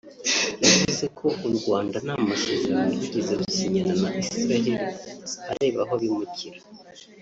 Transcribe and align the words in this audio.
yavuze 0.69 1.05
ko 1.17 1.27
u 1.47 1.49
Rwanda 1.57 1.97
nta 2.05 2.15
masezerano 2.29 2.87
rwigeze 2.95 3.31
rusinyana 3.39 3.93
na 4.01 4.09
Isiraheli 4.21 4.73
areba 5.51 5.79
abo 5.83 5.95
bimukira 6.01 6.59